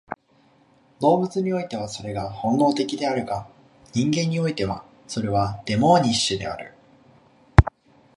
[0.99, 3.47] 動物においてはそれは本能的であるが、
[3.93, 6.73] 人間においてはそれはデモーニッシュである。